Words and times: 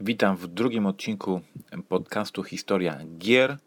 Witam 0.00 0.36
w 0.36 0.46
drugim 0.46 0.86
odcinku 0.86 1.40
podcastu 1.88 2.42
Historia 2.42 2.98
Gier. 3.18 3.58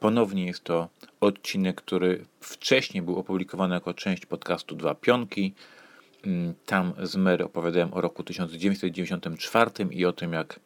Ponownie 0.00 0.46
jest 0.46 0.64
to 0.64 0.88
odcinek, 1.20 1.76
który 1.76 2.24
wcześniej 2.40 3.02
był 3.02 3.18
opublikowany 3.18 3.74
jako 3.74 3.94
część 3.94 4.26
podcastu 4.26 4.76
Dwa 4.76 4.94
Pionki. 4.94 5.54
Mm, 6.26 6.54
Tam 6.66 6.92
z 7.02 7.16
Mary 7.16 7.44
opowiadałem 7.44 7.94
o 7.94 8.00
roku 8.00 8.22
1994 8.22 9.70
i 9.90 10.04
o 10.04 10.12
tym, 10.12 10.32
jak 10.32 10.60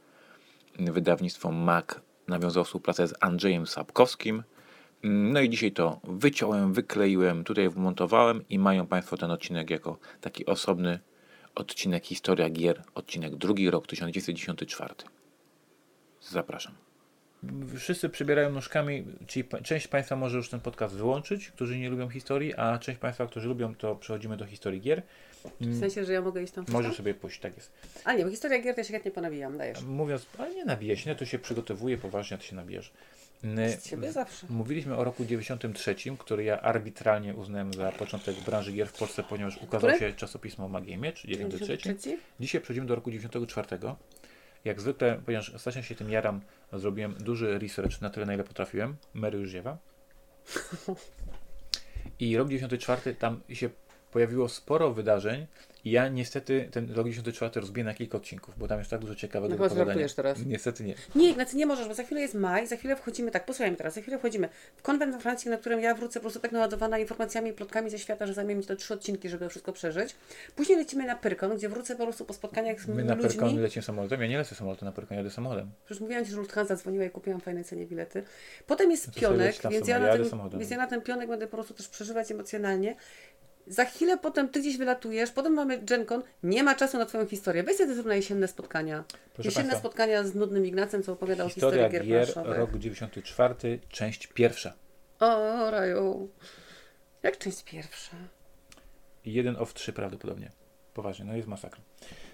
wydawnictwo 0.79 1.53
MAC 1.53 1.87
nawiązało 2.29 2.65
współpracę 2.65 3.09
z 3.09 3.15
Andrzejem 3.21 3.67
Sapkowskim. 3.67 4.43
Mm, 5.05 5.33
No 5.33 5.41
i 5.41 5.51
dzisiaj 5.51 5.73
to 5.73 6.01
wyciąłem, 6.05 6.73
wykleiłem, 6.73 7.45
tutaj 7.45 7.69
wmontowałem 7.69 8.45
i 8.49 8.59
mają 8.59 8.87
Państwo 8.87 9.17
ten 9.17 9.31
odcinek 9.31 9.71
jako 9.71 9.99
taki 10.21 10.47
osobny 10.47 10.99
odcinek 11.61 12.07
Historia 12.07 12.51
Gier, 12.51 12.83
odcinek 12.95 13.37
drugi, 13.37 13.71
rok 13.71 13.87
1994. 13.87 14.95
Zapraszam. 16.21 16.75
Wszyscy 17.77 18.09
przybierają 18.09 18.53
nóżkami, 18.53 19.05
czyli 19.27 19.45
część 19.63 19.89
Państwa 19.89 20.17
może 20.17 20.37
już 20.37 20.49
ten 20.49 20.61
podcast 20.61 20.95
wyłączyć, 20.95 21.51
którzy 21.51 21.79
nie 21.79 21.91
lubią 21.91 22.09
historii, 22.09 22.55
a 22.55 22.79
część 22.79 22.99
Państwa, 22.99 23.27
którzy 23.27 23.49
lubią, 23.49 23.75
to 23.75 23.97
przechodzimy 23.97 24.37
do 24.37 24.47
historii 24.47 24.81
gier. 24.81 25.03
W 25.61 25.81
sensie, 25.81 26.05
że 26.05 26.13
ja 26.13 26.23
mogę 26.23 26.43
iść 26.43 26.53
tam 26.53 26.65
Możesz 26.69 26.81
wszystko? 26.81 26.97
sobie 26.97 27.15
pójść, 27.15 27.41
tak 27.41 27.57
jest. 27.57 27.73
A 28.05 28.13
nie, 28.15 28.25
bo 28.25 28.31
historia 28.31 28.59
gier 28.63 28.75
to 28.75 28.81
ja 28.81 28.85
się 28.85 28.93
chętnie 28.93 29.11
ponawijam, 29.11 29.59
dajesz. 29.59 29.83
Mówiąc, 29.83 30.27
ale 30.39 30.55
nie 30.55 30.65
nabijaj 30.65 30.97
się, 30.97 31.11
nie, 31.11 31.17
to 31.17 31.25
się 31.25 31.39
przygotowuje 31.39 31.99
poważnie, 31.99 32.37
a 32.37 32.39
ty 32.41 32.47
się 32.47 32.57
nabijasz. 32.57 32.93
Z 33.43 33.87
siebie 33.87 34.13
zawsze. 34.13 34.47
Mówiliśmy 34.51 34.97
o 34.97 35.05
roku 35.05 35.25
93, 35.25 35.97
który 36.19 36.45
ja 36.45 36.61
arbitralnie 36.61 37.35
uznałem 37.35 37.73
za 37.75 37.93
początek 37.93 38.41
branży 38.41 38.73
gier 38.73 38.89
w 38.89 38.93
Polsce, 38.93 39.23
ponieważ 39.23 39.57
ukazało 39.63 39.99
się 39.99 40.13
czasopismo 40.13 40.69
Magiemie, 40.69 41.13
czy 41.13 41.29
93. 41.29 41.77
93? 41.77 42.19
Dzisiaj 42.41 42.61
przechodzimy 42.61 42.87
do 42.87 42.95
roku 42.95 43.11
94. 43.11 43.79
Jak 44.65 44.81
zwykle, 44.81 45.21
ponieważ 45.25 45.53
strasznie 45.57 45.83
się 45.83 45.95
tym 45.95 46.11
jaram, 46.11 46.41
zrobiłem 46.73 47.15
duży 47.15 47.59
research 47.59 48.01
na 48.01 48.11
tyle, 48.11 48.27
na 48.27 48.35
ile 48.35 48.45
potrafiłem. 48.45 48.97
Mary 49.15 49.39
już 49.39 49.51
ziewa. 49.51 49.79
I 52.21 52.37
rok 52.37 52.49
94, 52.49 53.15
tam 53.15 53.41
się 53.49 53.71
pojawiło 54.17 54.49
sporo 54.49 54.93
wydarzeń 54.93 55.47
i 55.85 55.91
ja 55.91 56.09
niestety 56.09 56.69
ten 56.71 56.93
rok 56.95 57.09
94 57.09 57.61
rozbiję 57.61 57.85
na 57.85 57.95
kilka 57.95 58.19
odcinków, 58.19 58.59
bo 58.59 58.69
tam 58.69 58.79
jest 58.79 58.91
tak 58.91 59.01
dużo 59.01 59.15
ciekawego 59.15 59.55
No 59.55 59.57
chyba 59.57 59.67
opowiadania. 59.83 60.09
teraz. 60.17 60.47
Niestety 60.47 60.85
nie. 60.85 60.95
Nie, 61.15 61.31
Ignacy, 61.31 61.57
nie 61.57 61.67
możesz, 61.67 61.89
bo 61.89 61.95
za 61.95 62.03
chwilę 62.03 62.21
jest 62.21 62.35
maj, 62.35 62.67
za 62.67 62.77
chwilę 62.77 62.97
wchodzimy, 62.97 63.31
tak, 63.31 63.47
posłuchaj 63.47 63.69
mnie 63.71 63.77
teraz, 63.77 63.95
za 63.95 64.01
chwilę 64.01 64.19
wchodzimy 64.19 64.49
w 64.77 64.83
konwent 64.83 65.15
we 65.15 65.21
Francji, 65.21 65.51
na 65.51 65.57
którym 65.57 65.81
ja 65.81 65.95
wrócę 65.95 66.21
po 66.21 66.23
prostu 66.23 66.41
tak 66.41 66.53
naładowana 66.53 66.99
informacjami 66.99 67.51
i 67.51 67.53
plotkami 67.53 67.91
ze 67.91 67.99
świata, 67.99 68.27
że 68.27 68.35
zajmie 68.35 68.55
mi 68.55 68.65
to 68.65 68.77
trzy 68.77 68.95
odcinki, 68.95 69.29
żeby 69.29 69.49
wszystko 69.49 69.73
przeżyć. 69.73 70.17
Później 70.57 70.79
lecimy 70.79 71.07
na 71.07 71.17
Pyrkon, 71.17 71.57
gdzie 71.57 71.69
wrócę 71.69 71.97
po 71.97 72.03
prostu 72.03 72.25
po 72.25 72.33
spotkaniach 72.33 72.81
z 72.81 72.87
My 72.89 73.05
na 73.05 73.15
ludźmi. 73.15 73.31
Pyrkonie 73.31 73.61
lecimy 73.61 73.83
samolotem, 73.83 74.21
ja 74.23 74.27
nie 74.27 74.39
lecę 74.39 74.55
samolotem, 74.55 74.87
na 74.87 74.93
Pyrkonie 74.93 75.19
jadę 75.19 75.31
samochodem. 75.31 75.71
Przecież 75.85 76.01
mówiłam 76.01 76.25
Ci, 76.25 76.31
że 76.31 76.37
Lufthansa 76.37 76.77
dzwoniła 76.77 77.05
i 77.05 77.11
kupiłam 77.11 77.41
w 77.41 77.45
fajnej 77.45 77.65
cenie 77.65 77.87
bilety. 77.87 78.23
Potem 78.67 78.91
jest 78.91 79.07
No 79.07 79.13
pionek, 79.21 79.57
więc 79.71 79.89
ja, 79.89 79.99
na 79.99 80.13
ten, 80.13 80.59
więc 80.59 80.71
ja 80.71 80.77
na 80.77 80.87
ten 80.87 81.03
pionek 81.03 81.29
będę 81.29 81.47
po 81.47 81.57
prostu 81.57 81.75
też 81.75 81.89
przeżywać 81.89 82.31
emocjonalnie. 82.31 82.97
Za 83.67 83.85
chwilę 83.85 84.19
potem 84.19 84.49
Ty 84.49 84.61
gdzieś 84.61 84.77
wylatujesz, 84.77 85.31
potem 85.31 85.53
mamy 85.53 85.79
GenCon, 85.79 86.23
nie 86.43 86.63
ma 86.63 86.75
czasu 86.75 86.99
na 86.99 87.07
Twoją 87.07 87.27
historię. 87.27 87.63
Weź 87.63 87.77
sobie 87.77 87.95
zrób 87.95 88.07
na 88.07 88.15
jesienne 88.15 88.49
spotkania. 88.49 89.05
Proszę 89.35 89.49
jesienne 89.49 89.71
Państwa. 89.71 89.89
spotkania 89.89 90.25
z 90.25 90.35
nudnym 90.35 90.67
Ignacem, 90.67 91.03
co 91.03 91.13
opowiadał 91.13 91.49
Historia 91.49 91.89
historię 91.89 92.07
gier 92.07 92.27
gier, 92.27 92.57
rok 92.57 92.77
94, 92.79 93.79
część 93.89 94.27
pierwsza. 94.27 94.73
O, 95.21 95.71
raju. 95.71 96.29
Jak 97.23 97.39
część 97.39 97.65
pierwsza? 97.65 98.17
Jeden 99.25 99.57
of 99.57 99.75
trzy 99.75 99.93
prawdopodobnie. 99.93 100.51
Poważnie, 100.95 101.25
no 101.25 101.37
jest 101.37 101.49
masakra. 101.49 101.81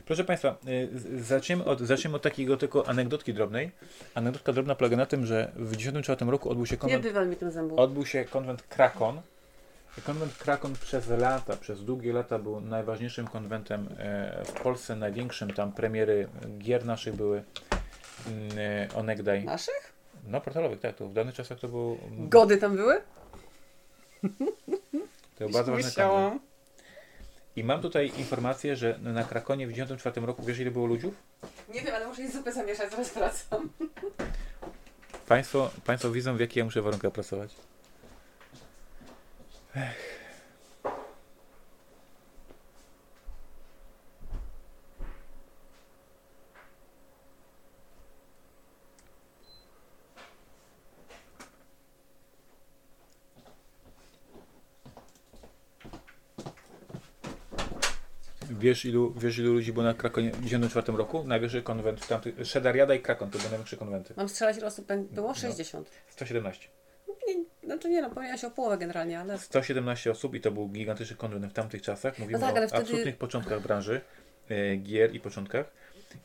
Proszę 0.06 0.24
Państwa, 0.24 0.56
y, 0.68 1.22
zaczniemy 1.24 1.64
od, 1.64 1.80
zaczniemy 1.80 2.16
od 2.16 2.22
takiego 2.22 2.56
tylko 2.56 2.88
anegdotki 2.88 3.34
drobnej. 3.34 3.70
Anegdotka 4.14 4.52
drobna 4.52 4.74
polega 4.74 4.96
na 4.96 5.06
tym, 5.06 5.26
że 5.26 5.44
w 5.44 5.76
1994 5.76 6.30
roku 6.30 6.50
odbył 6.50 6.66
się 6.66 6.74
Nie 6.74 6.78
konwent, 6.78 7.02
bywal 7.04 7.28
mi 7.28 7.36
tym 7.36 7.50
zębu. 7.50 7.80
odbył 7.80 8.06
się 8.06 8.24
konwent 8.24 8.62
Krakon. 8.62 9.20
Konwent 10.00 10.38
Krakon 10.38 10.72
przez 10.72 11.08
lata, 11.08 11.56
przez 11.56 11.84
długie 11.84 12.12
lata 12.12 12.38
był 12.38 12.60
najważniejszym 12.60 13.26
konwentem 13.26 13.88
e, 13.98 14.44
w 14.44 14.52
Polsce, 14.52 14.96
największym. 14.96 15.52
Tam 15.52 15.72
premiery 15.72 16.28
gier 16.58 16.84
naszych 16.84 17.16
były 17.16 17.42
mm, 18.26 18.58
e, 18.58 18.88
onegdaj. 18.94 19.44
Naszych? 19.44 19.92
No, 20.26 20.40
portalowych, 20.40 20.80
tak. 20.80 20.96
To 20.96 21.08
w 21.08 21.12
danych 21.12 21.34
czasach 21.34 21.58
to 21.58 21.68
był, 21.68 21.98
Gody 22.10 22.56
tam 22.56 22.76
były? 22.76 23.00
to 25.38 25.44
był 25.44 25.50
bardzo 25.50 25.72
ważny 25.72 25.90
konwent. 25.90 26.42
I 27.56 27.64
mam 27.64 27.80
tutaj 27.80 28.12
informację, 28.18 28.76
że 28.76 28.98
na 29.02 29.24
Krakonie 29.24 29.66
w 29.66 29.70
1994 29.70 30.26
roku, 30.26 30.42
wiesz 30.42 30.58
ile 30.58 30.70
było 30.70 30.86
ludziów? 30.86 31.14
Nie 31.74 31.80
wiem, 31.80 31.94
ale 31.94 32.06
muszę 32.06 32.22
jej 32.22 32.30
zupę 32.32 32.52
zamieszać, 32.52 32.90
zaraz 32.90 33.14
wracam. 33.14 33.68
Państwo, 35.28 35.70
państwo 35.84 36.10
widzą, 36.10 36.36
w 36.36 36.40
jakich 36.40 36.56
ja 36.56 36.64
muszę 36.64 36.82
warunkach 36.82 37.12
pracować. 37.12 37.54
Ech. 39.74 40.12
Wiesz 58.50 58.84
ilu, 58.84 59.14
wiesz 59.16 59.38
ilu 59.38 59.52
ludzi 59.52 59.72
było 59.72 59.84
na 59.84 59.94
Krakonie 59.94 60.28
w 60.30 60.32
1994 60.32 60.98
roku? 60.98 61.24
Najwyższy 61.24 61.62
konwent 61.62 62.00
w 62.00 62.08
tamtych... 62.08 62.34
Szedariada 62.46 62.94
i 62.94 63.00
Krakon 63.00 63.30
to 63.30 63.38
były 63.38 63.50
największe 63.50 63.76
konwenty. 63.76 64.14
Mam 64.16 64.28
strzelać 64.28 64.56
ile 64.56 64.66
osób 64.66 64.86
będzie- 64.86 65.14
było? 65.14 65.28
No. 65.28 65.34
60. 65.34 65.90
117. 66.08 66.68
Znaczy 67.82 67.94
nie 67.94 68.02
no, 68.02 68.10
pomyliła 68.10 68.36
się 68.38 68.46
o 68.46 68.50
połowę 68.50 68.78
generalnie, 68.78 69.20
ale 69.20 69.38
117 69.38 70.10
osób 70.10 70.34
i 70.34 70.40
to 70.40 70.50
był 70.50 70.68
gigantyczny 70.68 71.16
konwent 71.16 71.46
w 71.46 71.52
tamtych 71.52 71.82
czasach. 71.82 72.18
Mówimy 72.18 72.38
No 72.38 72.46
tak, 72.46 72.56
o 72.64 72.66
wtedy- 72.68 72.82
absolutnych 72.82 73.16
początkach 73.16 73.62
branży, 73.62 74.00
e, 74.48 74.76
gier 74.76 75.14
i 75.14 75.20
początkach. 75.20 75.72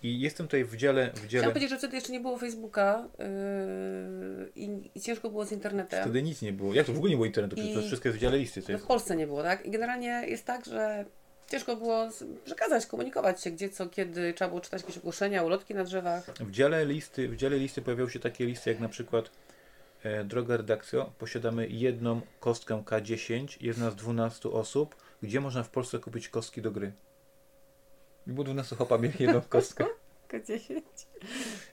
I 0.04 0.20
jestem 0.20 0.46
tutaj 0.48 0.64
w 0.66 0.76
dziale, 0.76 1.10
w 1.14 1.16
dziale 1.16 1.28
Chciałam 1.28 1.50
powiedzieć, 1.50 1.70
że 1.70 1.78
wtedy 1.78 1.96
jeszcze 1.96 2.12
nie 2.12 2.20
było 2.20 2.38
Facebooka 2.38 3.08
yy, 3.20 4.52
i, 4.56 4.90
i 4.96 5.02
ciężko 5.02 5.30
było 5.30 5.46
z 5.46 5.52
internetem. 5.52 6.04
wtedy 6.04 6.24
nic 6.24 6.42
nie 6.42 6.54
było. 6.54 6.74
Jak 6.74 6.86
to 6.86 6.94
w 6.94 6.98
ogóle 6.98 7.10
nie 7.10 7.16
było 7.16 7.26
internetu? 7.26 7.56
Przecież 7.56 7.74
to 7.76 7.82
I- 7.82 7.88
wszystko 7.88 8.08
jest 8.10 8.20
w 8.20 8.22
dziale 8.22 8.38
listy. 8.38 8.62
To 8.62 8.68
No 8.68 8.72
jest... 8.74 8.84
w 8.84 8.88
Polsce 8.88 9.16
nie 9.16 9.28
było, 9.28 9.44
tak? 9.44 9.66
I 9.66 9.72
generalnie 9.72 10.24
jest 10.28 10.46
tak, 10.46 10.66
że 10.66 11.06
ciężko 11.52 11.76
było 11.76 12.10
przekazać, 12.46 12.86
komunikować 12.86 13.44
się, 13.44 13.52
gdzie, 13.52 13.70
co, 13.70 13.88
kiedy. 13.90 14.34
Trzeba 14.34 14.50
było 14.50 14.62
czytać 14.62 14.82
jakieś 14.82 14.98
ogłoszenia, 14.98 15.44
ulotki 15.44 15.74
na 15.76 15.84
drzewach. 15.84 16.26
W 16.40 16.52
dziale 16.52 16.86
listy, 16.86 17.30
w 17.30 17.36
dziale 17.36 17.58
listy 17.58 17.82
pojawiały 17.82 18.10
się 18.10 18.20
takie 18.20 18.46
listy 18.46 18.70
jak 18.70 18.80
na 18.80 18.90
przykład 18.90 19.32
Droga 20.26 20.58
redakcjo, 20.58 21.12
posiadamy 21.18 21.68
jedną 21.68 22.22
kostkę 22.40 22.76
K10, 22.86 23.58
jedna 23.62 23.92
z 23.92 23.96
12 23.96 24.50
osób. 24.50 24.96
Gdzie 25.22 25.42
można 25.42 25.64
w 25.64 25.70
Polsce 25.70 26.00
kupić 26.00 26.30
kostki 26.30 26.62
do 26.62 26.72
gry? 26.72 26.92
I 28.28 28.32
było 28.32 28.44
12 28.44 28.76
chopa 28.76 28.98
mieli 28.98 29.16
jedną 29.20 29.42
kostkę. 29.50 29.86
K10. 30.30 30.82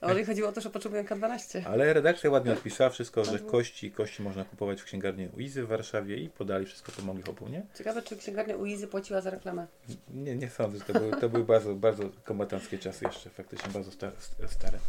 A 0.01 0.07
może 0.07 0.25
chodziło 0.25 0.49
o 0.49 0.51
to, 0.51 0.61
że 0.61 0.69
potrzebują 0.69 1.03
K12. 1.03 1.61
Ale 1.65 1.93
redakcja 1.93 2.29
ładnie 2.29 2.53
odpisała 2.53 2.89
wszystko, 2.89 3.25
że 3.25 3.39
kości, 3.39 3.91
kości 3.91 4.21
można 4.23 4.45
kupować 4.45 4.81
w 4.81 4.85
księgarni 4.85 5.29
Uizy 5.37 5.63
w 5.63 5.67
Warszawie 5.67 6.17
i 6.17 6.29
podali 6.29 6.65
wszystko, 6.65 6.91
pomogli 6.91 7.23
chłopu, 7.23 7.47
nie? 7.47 7.65
Ciekawe, 7.77 8.01
czy 8.01 8.17
księgarnia 8.17 8.55
Uizy 8.57 8.87
płaciła 8.87 9.21
za 9.21 9.29
reklamę. 9.29 9.67
Nie, 10.13 10.35
nie 10.35 10.49
sądzę, 10.49 10.77
że 10.77 10.83
to 10.85 10.93
były, 10.99 11.11
to 11.11 11.29
były 11.29 11.43
bardzo, 11.45 11.75
bardzo 11.75 12.03
kombatanckie 12.23 12.77
czasy 12.77 13.05
jeszcze, 13.05 13.29
faktycznie 13.29 13.69
bardzo 13.73 13.91
sta, 13.91 14.11
st- 14.17 14.51
stare. 14.51 14.79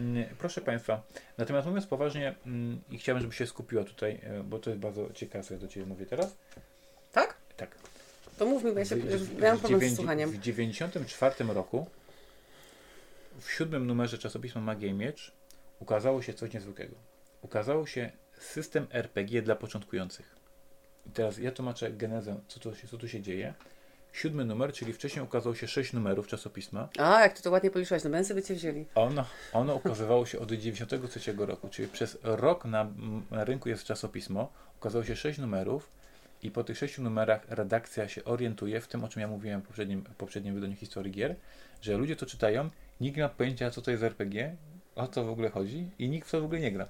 Mm, 0.00 0.24
Proszę 0.38 0.60
Państwa, 0.60 1.02
natomiast 1.38 1.66
mówiąc 1.68 1.86
poważnie 1.86 2.34
mm, 2.46 2.80
i 2.90 2.98
chciałbym, 2.98 3.22
żeby 3.22 3.34
się 3.34 3.46
skupiła 3.46 3.84
tutaj, 3.84 4.20
e, 4.22 4.42
bo 4.42 4.58
to 4.58 4.70
jest 4.70 4.82
bardzo 4.82 5.12
ciekawe, 5.12 5.44
co 5.44 5.54
ja 5.54 5.60
do 5.60 5.68
Ciebie 5.68 5.86
mówię 5.86 6.06
teraz. 6.06 6.36
Tak? 7.12 7.36
Tak. 7.56 7.70
To 8.38 8.46
mów 8.46 8.64
mi, 8.64 8.72
bo 8.72 8.78
ja 8.78 8.84
się, 8.84 8.96
W- 8.96 9.40
miałam 9.40 9.58
problem 9.58 9.90
z 9.90 9.96
słuchaniem. 9.96 10.30
W 10.30 10.38
1994 10.38 11.54
roku 11.54 11.86
w 13.40 13.50
siódmym 13.50 13.86
numerze 13.86 14.18
czasopisma 14.18 14.60
Magia 14.60 14.88
i 14.88 14.92
Miecz 14.92 15.32
ukazało 15.80 16.22
się 16.22 16.34
coś 16.34 16.52
niezwykłego. 16.52 16.96
Ukazało 17.42 17.86
się 17.86 18.10
system 18.38 18.86
RPG 18.90 19.42
dla 19.42 19.56
początkujących. 19.56 20.36
I 21.06 21.10
teraz 21.10 21.38
ja 21.38 21.52
tłumaczę 21.52 21.90
genezę, 21.90 22.40
co 22.48 22.60
tu 22.60 22.74
się, 22.74 22.88
co 22.88 22.98
tu 22.98 23.08
się 23.08 23.20
dzieje. 23.22 23.54
Siódmy 24.12 24.44
numer, 24.44 24.72
czyli 24.72 24.92
wcześniej 24.92 25.24
ukazało 25.24 25.54
się 25.54 25.68
sześć 25.68 25.92
numerów 25.92 26.26
czasopisma. 26.26 26.88
A, 26.98 27.20
jak 27.20 27.32
ty 27.32 27.42
to 27.42 27.50
ładnie 27.50 27.70
policzyłaś, 27.70 28.04
no 28.04 28.10
będę 28.10 28.34
by 28.34 28.42
cię 28.42 28.54
wzięli. 28.54 28.84
Ono, 28.94 29.24
ono 29.52 29.74
ukazywało 29.74 30.26
się 30.26 30.38
od 30.38 30.52
93 30.52 31.32
roku, 31.38 31.68
czyli 31.68 31.88
przez 31.88 32.18
rok 32.22 32.64
na, 32.64 32.86
rynku 33.30 33.68
jest 33.68 33.84
czasopismo. 33.84 34.52
Ukazało 34.78 35.04
się 35.04 35.16
sześć 35.16 35.38
numerów 35.38 35.90
i 36.42 36.50
po 36.50 36.64
tych 36.64 36.78
sześciu 36.78 37.02
numerach 37.02 37.46
redakcja 37.48 38.08
się 38.08 38.24
orientuje 38.24 38.80
w 38.80 38.88
tym, 38.88 39.04
o 39.04 39.08
czym 39.08 39.22
ja 39.22 39.28
mówiłem 39.28 39.60
w 39.60 39.66
poprzednim, 39.66 40.04
poprzednim 40.18 40.54
wydaniu 40.54 40.76
historii 40.76 41.12
gier, 41.12 41.36
że 41.82 41.96
ludzie 41.96 42.16
to 42.16 42.26
czytają, 42.26 42.70
nikt 43.00 43.16
nie 43.16 43.22
ma 43.22 43.28
pojęcia, 43.28 43.70
co 43.70 43.82
to 43.82 43.90
jest 43.90 44.02
RPG, 44.02 44.56
o 44.94 45.08
co 45.08 45.24
w 45.24 45.30
ogóle 45.30 45.50
chodzi 45.50 45.90
i 45.98 46.08
nikt 46.08 46.28
w 46.28 46.30
to 46.30 46.40
w 46.40 46.44
ogóle 46.44 46.60
nie 46.60 46.72
gra. 46.72 46.88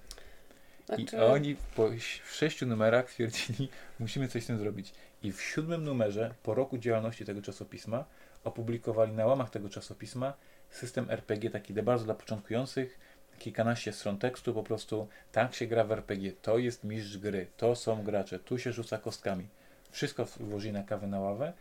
I 0.98 1.02
Znaczy, 1.02 1.24
oni 1.24 1.56
po 1.76 1.88
w 2.24 2.34
sześciu 2.34 2.66
numerach 2.66 3.10
stwierdzili, 3.10 3.68
musimy 4.00 4.28
coś 4.28 4.44
z 4.44 4.46
tym 4.46 4.58
zrobić. 4.58 4.92
I 5.22 5.32
w 5.32 5.42
siódmym 5.42 5.84
numerze, 5.84 6.34
po 6.42 6.54
roku 6.54 6.78
działalności 6.78 7.24
tego 7.24 7.42
czasopisma, 7.42 8.04
opublikowali 8.44 9.12
na 9.12 9.26
łamach 9.26 9.50
tego 9.50 9.68
czasopisma 9.68 10.34
system 10.70 11.10
RPG 11.10 11.50
taki 11.50 11.74
dla 11.74 11.82
bardzo 11.82 12.04
dla 12.04 12.14
początkujących, 12.14 12.98
kilkanaście 13.38 13.92
stron 13.92 14.18
tekstu, 14.18 14.54
po 14.54 14.62
prostu 14.62 15.08
tak 15.32 15.54
się 15.54 15.66
gra 15.66 15.84
w 15.84 15.92
RPG, 15.92 16.32
to 16.42 16.58
jest 16.58 16.84
mistrz 16.84 17.18
gry, 17.18 17.46
to 17.56 17.76
są 17.76 18.02
gracze, 18.02 18.38
tu 18.38 18.58
się 18.58 18.72
rzuca 18.72 18.98
kostkami. 18.98 19.48
Wszystko 19.90 20.24
włożyli 20.24 20.72
na 20.72 20.82
kawę 20.82 21.06
na 21.06 21.20
ławę. 21.20 21.52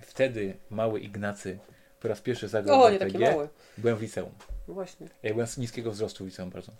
Wtedy 0.00 0.56
mały 0.70 1.00
Ignacy 1.00 1.58
po 2.00 2.08
raz 2.08 2.20
pierwszy 2.20 2.48
zagrał 2.48 2.82
O, 2.82 2.90
w 2.90 2.92
RPG. 2.92 3.30
mały. 3.30 3.48
Byłem 3.78 3.96
w 3.96 4.02
liceum. 4.02 4.32
No 4.68 4.74
właśnie. 4.74 5.08
Ja 5.22 5.32
byłem 5.32 5.46
z 5.46 5.58
niskiego 5.58 5.90
wzrostu 5.90 6.24
w 6.24 6.26
liceum 6.26 6.50
bardzo. 6.50 6.72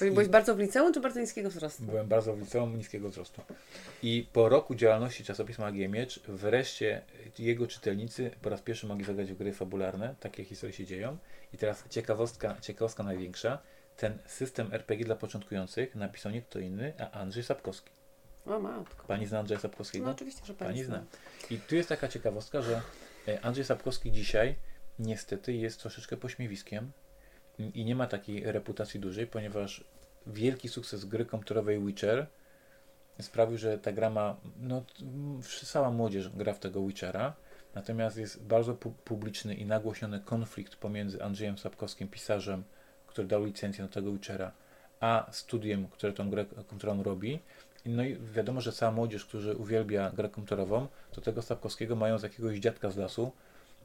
Byłeś 0.00 0.28
bardzo 0.28 0.54
w 0.54 0.58
liceum, 0.58 0.92
czy 0.92 1.00
bardzo 1.00 1.20
niskiego 1.20 1.50
wzrostu? 1.50 1.82
Byłem 1.82 2.08
bardzo 2.08 2.34
w 2.36 2.40
liceum 2.40 2.76
niskiego 2.76 3.08
wzrostu. 3.08 3.42
I 4.02 4.28
po 4.32 4.48
roku 4.48 4.74
działalności 4.74 5.24
czasopisma 5.24 5.64
Magia 5.64 5.84
i 5.84 5.88
Miecz 5.88 6.20
wreszcie 6.28 7.02
jego 7.38 7.66
czytelnicy 7.66 8.30
po 8.42 8.50
raz 8.50 8.60
pierwszy 8.60 8.86
mogli 8.86 9.04
zagrać 9.04 9.32
w 9.32 9.36
gry 9.36 9.52
fabularne. 9.52 10.14
Takie 10.20 10.44
historie 10.44 10.72
się 10.72 10.84
dzieją. 10.84 11.16
I 11.52 11.58
teraz 11.58 11.84
ciekawostka, 11.90 12.56
ciekawostka 12.60 13.02
największa. 13.02 13.58
Ten 13.96 14.18
system 14.26 14.68
RPG 14.72 15.04
dla 15.04 15.16
początkujących 15.16 15.94
napisał 15.94 16.32
nie 16.32 16.42
kto 16.42 16.58
inny, 16.58 16.92
a 16.98 17.10
Andrzej 17.10 17.42
Sapkowski. 17.42 17.90
O 18.46 18.60
matko. 18.60 19.06
Pani 19.06 19.26
zna 19.26 19.38
Andrzeja 19.38 19.60
Sapkowskiego? 19.60 20.04
No 20.04 20.10
oczywiście, 20.10 20.40
że 20.44 20.54
pani, 20.54 20.70
Pani 20.70 20.84
zna. 20.84 20.96
zna. 20.96 21.56
I 21.56 21.58
tu 21.58 21.76
jest 21.76 21.88
taka 21.88 22.08
ciekawostka, 22.08 22.62
że 22.62 22.82
e, 23.28 23.40
Andrzej 23.44 23.64
Sapkowski 23.64 24.12
dzisiaj 24.12 24.54
niestety 24.98 25.52
jest 25.52 25.80
troszeczkę 25.80 26.16
pośmiewiskiem 26.16 26.92
i 27.58 27.84
nie 27.84 27.94
ma 27.94 28.06
takiej 28.06 28.52
reputacji 28.52 29.00
dużej, 29.00 29.26
ponieważ 29.26 29.84
wielki 30.26 30.68
sukces 30.68 31.04
gry 31.04 31.24
komputerowej 31.24 31.84
Witcher 31.84 32.26
sprawił, 33.20 33.58
że 33.58 33.78
ta 33.78 33.92
gra 33.92 34.10
ma, 34.10 34.36
no 34.60 34.84
cała 35.64 35.90
młodzież 35.90 36.28
gra 36.28 36.52
w 36.52 36.58
tego 36.58 36.86
Witchera, 36.86 37.34
natomiast 37.74 38.16
jest 38.16 38.42
bardzo 38.44 38.74
pu- 38.74 38.92
publiczny 39.04 39.54
i 39.54 39.66
nagłośniony 39.66 40.20
konflikt 40.20 40.76
pomiędzy 40.76 41.22
Andrzejem 41.22 41.58
Sapkowskim, 41.58 42.08
pisarzem, 42.08 42.64
który 43.06 43.28
dał 43.28 43.44
licencję 43.44 43.84
na 43.84 43.90
tego 43.90 44.12
Witchera, 44.12 44.52
a 45.00 45.26
studiem, 45.32 45.88
które 45.88 46.12
tą 46.12 46.30
grę 46.30 46.44
komputerową 46.44 47.02
robi. 47.02 47.40
No 47.86 48.04
i 48.04 48.16
wiadomo, 48.16 48.60
że 48.60 48.72
cała 48.72 48.92
młodzież, 48.92 49.24
którzy 49.24 49.56
uwielbia 49.56 50.10
grę 50.10 50.28
komputerową, 50.28 50.86
to 51.12 51.20
tego 51.20 51.42
Sapkowskiego 51.42 51.96
mają 51.96 52.18
z 52.18 52.22
jakiegoś 52.22 52.58
dziadka 52.58 52.90
z 52.90 52.96
lasu, 52.96 53.32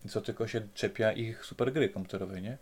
co 0.09 0.21
tylko 0.21 0.47
się 0.47 0.61
czepia 0.73 1.11
ich 1.11 1.45
super 1.45 1.73
gry 1.73 1.89
komputerowej, 1.89 2.41
nie? 2.41 2.57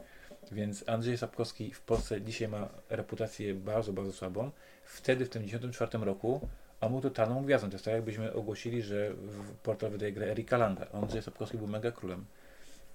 Więc 0.51 0.89
Andrzej 0.89 1.17
Sapkowski 1.17 1.73
w 1.73 1.81
Polsce 1.81 2.21
dzisiaj 2.21 2.47
ma 2.47 2.69
reputację 2.89 3.53
bardzo, 3.53 3.93
bardzo 3.93 4.11
słabą. 4.11 4.51
Wtedy, 4.83 5.25
w 5.25 5.29
tym 5.29 5.43
1994 5.43 6.05
roku, 6.05 6.47
on 6.81 6.91
był 6.91 7.01
totalną 7.01 7.43
gwiazdą. 7.43 7.69
To 7.69 7.75
jest 7.75 7.85
tak, 7.85 7.93
jakbyśmy 7.93 8.33
ogłosili, 8.33 8.81
że 8.81 9.11
portal 9.63 9.91
wydaje 9.91 10.11
grę 10.11 10.31
Erika 10.31 10.57
Landa. 10.57 10.87
Andrzej 10.93 11.21
Sapkowski 11.21 11.57
był 11.57 11.67
mega 11.67 11.91
królem. 11.91 12.25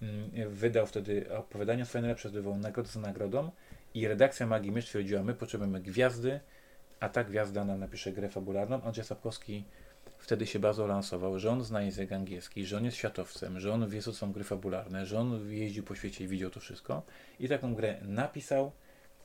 Mm, 0.02 0.50
Wydał 0.50 0.87
wtedy 0.87 1.37
opowiadania 1.37 1.84
swoje 1.84 2.02
najlepsze, 2.02 2.28
zdobywał 2.28 2.58
nagrodę 2.58 2.88
za 2.88 3.00
nagrodą 3.00 3.50
i 3.94 4.08
redakcja 4.08 4.46
Magii 4.46 4.72
Miecz 4.72 4.84
stwierdziła, 4.84 5.22
my 5.22 5.34
potrzebujemy 5.34 5.81
gwiazdy, 5.81 6.40
a 7.00 7.08
ta 7.08 7.25
gwiazda 7.25 7.64
nam 7.64 7.81
napisze 7.81 8.12
grę 8.12 8.28
fabularną. 8.28 8.82
Andrzej 8.82 9.04
Sapkowski 9.04 9.64
wtedy 10.19 10.46
się 10.46 10.58
bardzo 10.58 10.87
lansował, 10.87 11.38
że 11.38 11.50
on 11.50 11.64
zna 11.64 11.82
język 11.82 12.12
angielski, 12.12 12.66
że 12.66 12.76
on 12.76 12.84
jest 12.84 12.96
światowcem, 12.96 13.60
że 13.60 13.72
on 13.72 13.88
wie, 13.88 14.02
co 14.02 14.14
są 14.14 14.32
gry 14.32 14.44
fabularne, 14.44 15.06
że 15.06 15.19
on 15.19 15.50
jeździł 15.52 15.84
po 15.84 15.94
świecie 15.94 16.25
i 16.25 16.28
widział 16.28 16.50
to 16.50 16.60
wszystko. 16.60 17.02
I 17.40 17.49
taką 17.49 17.75
grę 17.75 17.99
napisał 18.02 18.72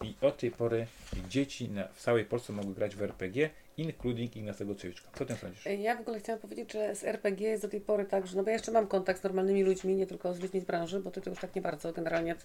i 0.02 0.16
od 0.22 0.38
tej 0.38 0.52
pory 0.52 0.88
dzieci 1.30 1.70
na, 1.70 1.88
w 1.88 2.02
całej 2.02 2.26
Polsce 2.26 2.54
mogły 2.54 2.76
grać 2.76 2.96
w 2.96 3.02
RPG, 3.02 3.50
including 3.78 4.36
Ignacego 4.36 4.76
Ciewiczka. 4.76 5.08
Co 5.18 5.26
ty 5.26 5.36
sądzisz? 5.36 5.66
Ja 5.80 5.96
w 5.96 6.02
ogóle 6.02 6.20
chciałam 6.20 6.42
powiedzieć, 6.42 6.74
że 6.74 6.96
z 6.96 7.04
RPG 7.04 7.50
jest 7.50 7.64
do 7.64 7.70
tej 7.70 7.82
pory 7.82 8.06
tak, 8.06 8.28
że 8.28 8.38
no 8.38 8.44
bo 8.44 8.50
ja 8.50 8.54
jeszcze 8.54 8.72
mam 8.72 8.88
kontakt 8.88 9.20
z 9.20 9.24
normalnymi 9.24 9.64
ludźmi, 9.64 9.96
nie 9.96 10.08
tylko 10.08 10.34
z 10.34 10.40
ludźmi 10.40 10.60
z 10.60 10.66
branży, 10.66 11.00
bo 11.00 11.12
ty 11.12 11.22
to 11.22 11.30
już 11.30 11.40
tak 11.40 11.56
nie 11.56 11.62
bardzo. 11.62 11.94
Generalnie 11.94 12.36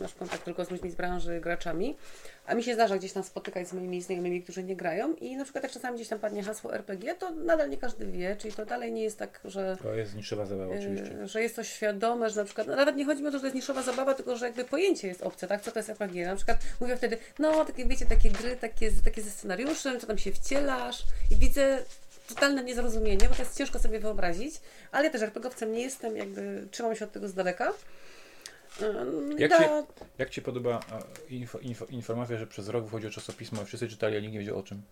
masz 0.00 0.14
kontakt 0.14 0.44
tylko 0.44 0.64
z 0.64 0.70
ludźmi 0.70 0.90
z 0.90 0.94
branży, 0.94 1.40
graczami. 1.40 1.96
A 2.46 2.54
mi 2.54 2.62
się 2.62 2.74
zdarza 2.74 2.98
gdzieś 2.98 3.12
tam 3.12 3.22
spotykać 3.22 3.68
z 3.68 3.72
moimi 3.72 4.02
znajomymi, 4.02 4.42
którzy 4.42 4.62
nie 4.62 4.76
grają 4.76 5.14
i 5.14 5.36
na 5.36 5.44
przykład 5.44 5.64
jak 5.64 5.72
czasami 5.72 5.96
gdzieś 5.96 6.08
tam 6.08 6.18
padnie 6.18 6.42
hasło 6.42 6.74
RPG, 6.74 7.14
to 7.14 7.30
nadal 7.30 7.70
nie 7.70 7.76
każdy 7.76 8.06
wie, 8.06 8.36
czyli 8.36 8.54
to 8.54 8.66
dalej 8.66 8.92
nie 8.92 9.02
jest 9.02 9.18
tak, 9.18 9.40
że 9.44 9.76
To 9.82 9.94
jest 9.94 10.14
niszowa 10.14 10.46
zabawa 10.46 10.74
oczywiście. 10.74 11.14
Yy, 11.14 11.28
że 11.28 11.42
jest 11.42 11.56
to 11.56 11.64
świadome, 11.64 12.30
że 12.30 12.40
na 12.40 12.44
przykład, 12.44 12.66
no 12.66 12.76
nawet 12.76 12.96
nie 12.96 13.04
chodzi 13.04 13.22
mi 13.22 13.28
o 13.28 13.30
to, 13.30 13.36
że 13.36 13.40
to 13.40 13.46
jest 13.46 13.56
niszowa 13.56 13.82
zabawa, 13.82 14.14
tylko 14.14 14.36
że 14.36 14.46
jakby 14.46 14.64
pojęcie 14.64 15.08
jest 15.08 15.22
obce, 15.22 15.46
tak? 15.46 15.60
Co 15.62 15.72
to 15.72 15.78
jest 15.78 15.90
RPG? 15.90 16.26
Na 16.26 16.36
przykład 16.36 16.58
mówię 16.80 16.96
wtedy, 16.96 17.18
no 17.38 17.64
takie 17.64 17.86
wiecie, 17.86 18.06
takie 18.06 18.30
gry, 18.30 18.56
takie, 18.56 18.90
takie 19.04 19.22
ze 19.22 19.30
scenariuszem, 19.30 20.00
co 20.00 20.06
tam 20.06 20.18
się 20.18 20.32
wcielasz 20.90 21.02
i 21.30 21.36
widzę 21.36 21.84
totalne 22.28 22.64
niezrozumienie, 22.64 23.28
bo 23.28 23.34
to 23.34 23.42
jest 23.42 23.58
ciężko 23.58 23.78
sobie 23.78 24.00
wyobrazić, 24.00 24.54
ale 24.92 25.04
ja 25.04 25.10
też 25.10 25.22
RPGowcem 25.22 25.72
nie 25.72 25.82
jestem, 25.82 26.16
jakby 26.16 26.66
trzymam 26.70 26.96
się 26.96 27.04
od 27.04 27.12
tego 27.12 27.28
z 27.28 27.34
daleka. 27.34 27.72
Yy, 28.80 28.86
Jak 29.38 29.50
da- 29.50 29.58
się- 29.58 29.86
Jak 30.18 30.30
Ci 30.30 30.42
podoba 30.42 30.80
a, 30.90 30.98
info, 31.28 31.58
info, 31.58 31.84
informacja, 31.84 32.38
że 32.38 32.46
przez 32.46 32.68
rok 32.68 32.84
wychodziło 32.84 33.12
czasopismo 33.12 33.62
i 33.62 33.64
wszyscy 33.64 33.88
czytali, 33.88 34.16
a 34.16 34.20
nikt 34.20 34.32
nie 34.32 34.38
wiedział 34.38 34.58
o 34.58 34.62
czym? 34.62 34.82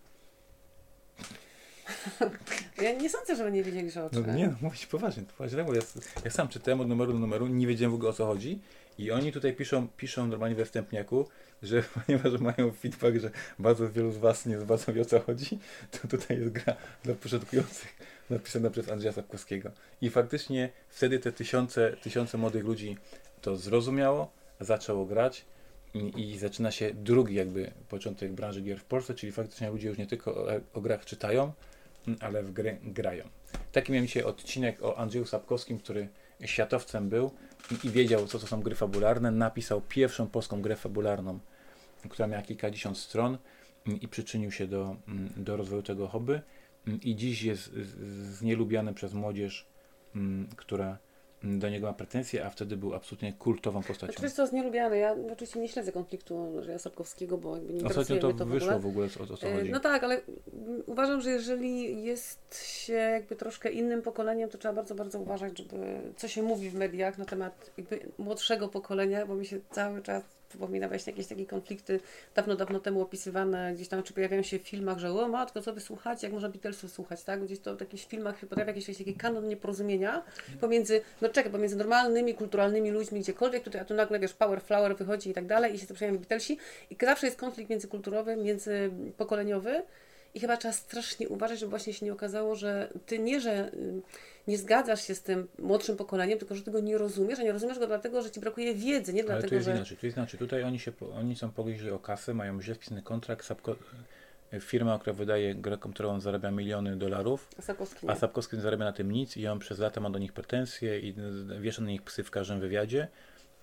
Ja 2.81 2.91
nie 2.91 3.09
sądzę, 3.09 3.35
że 3.35 3.51
nie 3.51 3.63
wiedzieli, 3.63 3.91
że 3.91 4.05
o 4.05 4.09
czym. 4.09 4.27
No 4.27 4.33
nie, 4.33 4.55
mówić 4.61 4.85
poważnie, 4.85 5.23
poważnie. 5.23 5.63
Bo 5.63 5.73
ja, 5.73 5.81
ja 6.25 6.31
sam 6.31 6.47
czytałem 6.47 6.81
od 6.81 6.87
numeru 6.87 7.13
do 7.13 7.19
numeru, 7.19 7.47
nie 7.47 7.67
wiedziałem 7.67 7.91
w 7.91 7.95
ogóle 7.95 8.09
o 8.09 8.13
co 8.13 8.25
chodzi. 8.25 8.59
I 8.97 9.11
oni 9.11 9.31
tutaj 9.31 9.53
piszą, 9.53 9.87
piszą 9.87 10.27
normalnie 10.27 10.55
we 10.55 10.65
wstępniaku, 10.65 11.27
że 11.63 11.83
ponieważ 12.05 12.41
mają 12.41 12.71
feedback, 12.71 13.17
że 13.17 13.31
bardzo 13.59 13.89
wielu 13.89 14.11
z 14.11 14.17
Was 14.17 14.45
nie 14.45 14.57
bardzo 14.57 14.93
wie 14.93 15.01
o 15.01 15.05
co 15.05 15.19
chodzi, 15.19 15.59
to 15.91 16.07
tutaj 16.07 16.39
jest 16.39 16.51
gra 16.51 16.75
dla 17.03 17.15
początkujących 17.15 17.95
napisana 18.29 18.69
przez 18.69 18.89
Andrzeja 18.89 19.13
Sapkowskiego. 19.13 19.71
I 20.01 20.09
faktycznie 20.09 20.69
wtedy 20.89 21.19
te 21.19 21.31
tysiące, 21.31 21.97
tysiące 22.01 22.37
młodych 22.37 22.63
ludzi 22.63 22.97
to 23.41 23.55
zrozumiało, 23.55 24.31
zaczęło 24.59 25.05
grać 25.05 25.45
i, 25.93 26.21
i 26.21 26.37
zaczyna 26.37 26.71
się 26.71 26.93
drugi 26.93 27.35
jakby 27.35 27.71
początek 27.89 28.31
branży 28.31 28.61
gier 28.61 28.79
w 28.79 28.83
Polsce, 28.83 29.13
czyli 29.13 29.31
faktycznie 29.31 29.69
ludzie 29.69 29.87
już 29.87 29.97
nie 29.97 30.07
tylko 30.07 30.35
o, 30.35 30.47
o 30.73 30.81
grach 30.81 31.05
czytają, 31.05 31.51
ale 32.19 32.43
w 32.43 32.51
gry 32.51 32.77
grają. 32.83 33.23
Taki 33.71 33.91
miałem 33.91 34.07
dzisiaj 34.07 34.23
odcinek 34.23 34.83
o 34.83 34.97
Andrzeju 34.97 35.25
Sapkowskim, 35.25 35.79
który 35.79 36.09
światowcem 36.45 37.09
był 37.09 37.31
i, 37.71 37.87
i 37.87 37.89
wiedział, 37.89 38.27
co 38.27 38.39
to 38.39 38.47
są 38.47 38.61
gry 38.61 38.75
fabularne. 38.75 39.31
Napisał 39.31 39.81
pierwszą 39.81 40.27
polską 40.27 40.61
grę 40.61 40.75
fabularną, 40.75 41.39
która 42.09 42.27
miała 42.27 42.43
kilkadziesiąt 42.43 42.97
stron 42.97 43.37
i 44.01 44.07
przyczynił 44.07 44.51
się 44.51 44.67
do, 44.67 44.95
mm, 45.07 45.29
do 45.37 45.57
rozwoju 45.57 45.83
tego 45.83 46.07
hobby. 46.07 46.41
Mm, 46.87 47.01
I 47.01 47.15
dziś 47.15 47.43
jest 47.43 47.73
znielubiany 48.37 48.93
przez 48.93 49.13
młodzież, 49.13 49.65
mm, 50.15 50.49
która 50.55 50.97
do 51.43 51.69
niego 51.69 51.87
ma 51.87 51.93
pretensje, 51.93 52.45
a 52.45 52.49
wtedy 52.49 52.77
był 52.77 52.93
absolutnie 52.93 53.33
kultową 53.33 53.79
postacią. 53.83 54.05
Znaczy, 54.11 54.21
wiesz 54.21 54.31
co, 54.33 54.41
jest 54.41 54.53
nielubiany. 54.53 54.97
Ja 54.97 55.15
oczywiście 55.33 55.59
nie 55.59 55.69
śledzę 55.69 55.91
konfliktu 55.91 56.53
Sapkowskiego, 56.77 57.37
bo 57.37 57.55
jakby 57.55 57.73
nie 57.73 57.83
Ostatnio 57.85 58.15
to 58.17 58.21
to 58.21 58.37
w 58.37 58.41
ogóle. 58.41 58.59
wyszło 58.59 58.79
w 58.79 58.85
ogóle, 58.85 59.07
o, 59.19 59.33
o 59.33 59.37
co 59.37 59.47
E, 59.47 59.55
chodzi. 59.55 59.71
No 59.71 59.79
tak, 59.79 60.03
ale 60.03 60.21
uważam, 60.85 61.21
że 61.21 61.29
jeżeli 61.31 62.03
jest 62.03 62.65
się 62.67 62.93
jakby 62.93 63.35
troszkę 63.35 63.71
innym 63.71 64.01
pokoleniem, 64.01 64.49
to 64.49 64.57
trzeba 64.57 64.73
bardzo, 64.73 64.95
bardzo 64.95 65.19
uważać, 65.19 65.57
żeby 65.57 65.77
co 66.17 66.27
się 66.27 66.43
mówi 66.43 66.69
w 66.69 66.75
mediach 66.75 67.17
na 67.17 67.25
temat 67.25 67.71
jakby 67.77 67.99
młodszego 68.17 68.67
pokolenia, 68.67 69.25
bo 69.25 69.35
mi 69.35 69.45
się 69.45 69.59
cały 69.71 70.01
czas 70.01 70.23
przypomina 70.51 70.87
właśnie 70.87 71.11
jakieś 71.11 71.27
takie 71.27 71.45
konflikty 71.45 71.99
dawno, 72.35 72.55
dawno 72.55 72.79
temu 72.79 73.01
opisywane 73.01 73.73
gdzieś 73.75 73.87
tam, 73.87 74.03
czy 74.03 74.13
pojawiają 74.13 74.43
się 74.43 74.59
w 74.59 74.61
filmach, 74.61 74.97
że 74.97 75.11
o 75.11 75.27
matko, 75.27 75.61
co 75.61 75.73
wy 75.73 75.81
słuchacie, 75.81 76.27
jak 76.27 76.33
można 76.33 76.49
Beatlesów 76.49 76.91
słuchać, 76.91 77.23
tak? 77.23 77.43
Gdzieś 77.43 77.59
to 77.59 77.75
w 77.75 77.79
jakichś 77.79 78.05
filmach 78.05 78.39
się 78.39 78.47
pojawia 78.47 78.73
jakiś 78.73 78.97
taki 78.97 79.15
kanon 79.15 79.47
nieporozumienia 79.47 80.23
pomiędzy, 80.61 81.01
no 81.21 81.29
czekaj, 81.29 81.51
pomiędzy 81.51 81.75
normalnymi, 81.75 82.33
kulturalnymi 82.33 82.91
ludźmi 82.91 83.19
gdziekolwiek, 83.19 83.63
tutaj, 83.63 83.81
a 83.81 83.85
tu 83.85 83.93
nagle, 83.93 84.19
wiesz, 84.19 84.33
Power 84.33 84.61
Flower 84.61 84.95
wychodzi 84.95 85.29
i 85.29 85.33
tak 85.33 85.45
dalej 85.45 85.75
i 85.75 85.79
się 85.79 85.87
to 85.87 85.93
przejawiają 85.93 86.19
Beatlesi 86.19 86.57
i 86.89 86.97
zawsze 87.01 87.27
jest 87.27 87.39
konflikt 87.39 87.69
międzykulturowy, 87.69 88.35
międzypokoleniowy 88.35 89.83
i 90.33 90.39
chyba 90.39 90.57
trzeba 90.57 90.73
strasznie 90.73 91.29
uważać, 91.29 91.59
żeby 91.59 91.69
właśnie 91.69 91.93
się 91.93 92.05
nie 92.05 92.13
okazało, 92.13 92.55
że 92.55 92.93
ty 93.05 93.19
nie, 93.19 93.41
że 93.41 93.71
nie 94.47 94.57
zgadzasz 94.57 95.07
się 95.07 95.15
z 95.15 95.21
tym 95.21 95.47
młodszym 95.59 95.97
pokoleniem, 95.97 96.39
tylko 96.39 96.55
że 96.55 96.63
ty 96.63 96.71
go 96.71 96.79
nie 96.79 96.97
rozumiesz, 96.97 97.39
a 97.39 97.43
nie 97.43 97.51
rozumiesz 97.51 97.79
go 97.79 97.87
dlatego, 97.87 98.21
że 98.21 98.31
ci 98.31 98.39
brakuje 98.39 98.75
wiedzy, 98.75 99.13
nie 99.13 99.21
Ale 99.21 99.27
to 99.27 99.33
dlatego, 99.33 99.55
jest 99.55 99.65
że... 99.65 99.75
inaczej. 99.75 99.97
To 99.97 100.05
jest 100.05 100.17
inaczej. 100.17 100.39
Tutaj 100.39 100.63
oni, 100.63 100.79
się, 100.79 100.91
oni 101.13 101.35
są 101.35 101.51
pogryźli 101.51 101.91
o 101.91 101.99
kasę, 101.99 102.33
mają 102.33 102.61
źle 102.61 102.75
wpisany 102.75 103.01
kontrakt. 103.01 103.45
Sapko, 103.45 103.75
firma, 104.59 104.99
która 104.99 105.13
wydaje 105.13 105.55
grę 105.55 105.77
komputerową, 105.77 106.19
zarabia 106.19 106.51
miliony 106.51 106.97
dolarów, 106.97 107.47
Sapkowski 107.59 108.07
a 108.07 108.13
nie. 108.13 108.19
Sapkowski 108.19 108.55
nie 108.55 108.61
zarabia 108.61 108.85
na 108.85 108.93
tym 108.93 109.11
nic 109.11 109.37
i 109.37 109.47
on 109.47 109.59
przez 109.59 109.79
lata 109.79 110.01
ma 110.01 110.09
do 110.09 110.19
nich 110.19 110.33
pretensje 110.33 110.99
i 110.99 111.15
wiesza 111.61 111.81
na 111.81 111.87
nich 111.87 112.01
psy 112.01 112.23
w 112.23 112.31
każdym 112.31 112.59
wywiadzie. 112.59 113.07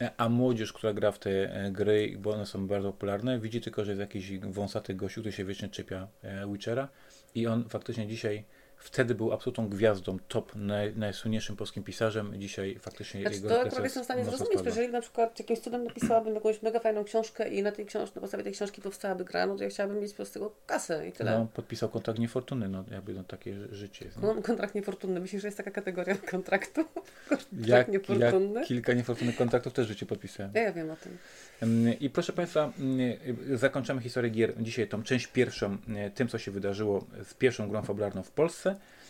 E, 0.01 0.11
A 0.17 0.29
młodzież, 0.29 0.73
która 0.73 0.93
gra 0.93 1.13
w 1.13 1.19
te 1.19 1.31
e, 1.31 1.71
gry, 1.71 2.17
bo 2.19 2.33
one 2.33 2.47
są 2.47 2.67
bardzo 2.67 2.93
popularne, 2.93 3.39
widzi 3.39 3.61
tylko, 3.61 3.85
że 3.85 3.91
jest 3.91 4.01
jakiś 4.01 4.39
wąsaty 4.39 4.95
gościu, 4.95 5.21
który 5.21 5.33
się 5.33 5.45
wiecznie 5.45 5.69
czepia 5.69 6.09
e, 6.23 6.47
Witchera 6.53 6.89
i 7.35 7.47
on 7.47 7.69
faktycznie 7.69 8.07
dzisiaj 8.07 8.45
Wtedy 8.79 9.15
był 9.15 9.33
absolutną 9.33 9.69
gwiazdą, 9.69 10.19
top, 10.29 10.53
naj, 10.57 10.97
najsłynniejszym 10.97 11.57
polskim 11.57 11.83
pisarzem. 11.85 12.33
Dzisiaj 12.41 12.79
faktycznie 12.81 13.21
Znaczy, 13.21 13.37
jego 13.37 13.49
to 13.49 13.61
akurat 13.61 13.85
jestem 13.85 14.03
w 14.03 14.05
stanie 14.05 14.25
zrozumieć, 14.25 14.59
że 14.59 14.65
jeżeli 14.65 14.89
na 14.89 15.01
przykład 15.01 15.39
jakimś 15.39 15.59
cudem 15.61 15.85
napisałabym 15.85 16.35
jakąś 16.35 16.63
mega 16.63 16.81
fajną 16.81 17.05
książkę 17.05 17.49
i 17.49 17.63
na 17.63 17.73
tej 17.73 17.87
książ- 17.87 18.15
na 18.15 18.21
podstawie 18.21 18.45
tej 18.45 18.53
książki 18.53 18.83
powstałaby 18.83 19.25
gra, 19.25 19.47
no 19.47 19.57
to 19.57 19.65
ja 19.65 19.71
chciałabym 19.71 20.01
mieć 20.03 20.11
po 20.11 20.17
prostu 20.17 20.35
tego 20.35 20.53
kasę 20.67 21.09
i 21.09 21.13
tyle. 21.13 21.39
No, 21.39 21.47
podpisał 21.55 21.89
kontrakt 21.89 22.19
niefortunny, 22.21 22.69
no 22.69 22.85
jakby 22.91 23.15
no, 23.15 23.25
takie 23.25 23.55
ży- 23.55 23.69
życie 23.75 24.05
jest. 24.05 24.23
No. 24.23 24.35
Kontrakt 24.43 24.75
niefortunny. 24.75 25.21
Myślisz, 25.21 25.43
że 25.43 25.49
jest 25.49 25.57
taka 25.59 25.71
kategoria 25.71 26.15
kontraktu? 26.31 26.85
kontrakt 27.29 27.49
Jak, 27.67 27.89
niefortunny? 27.89 28.59
jak 28.61 28.69
kilka 28.69 28.93
niefortunnych 28.93 29.37
kontraktów 29.37 29.73
też 29.73 29.87
życie 29.89 30.07
podpisałem. 30.07 30.53
Ja, 30.55 30.63
ja 30.63 30.73
wiem 30.73 30.91
o 30.91 30.97
tym. 30.97 31.19
I 32.01 32.11
proszę 32.11 32.33
Państwa, 32.33 32.73
zakończamy 33.55 34.01
historię 34.01 34.31
gier 34.31 34.53
dzisiaj, 34.63 34.89
tą 34.89 35.03
część 35.03 35.27
pierwszą, 35.27 35.77
tym 36.15 36.29
co 36.29 36.39
się 36.39 36.51
wydarzyło 36.51 37.05
z 37.25 37.35
pierwszą 37.35 37.69
grą 37.69 37.83
fabularną 37.83 38.23
w 38.23 38.31
Polsce. 38.31 38.68
Ganze 38.69 38.81